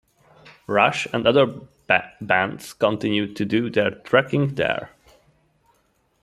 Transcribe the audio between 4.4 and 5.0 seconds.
there.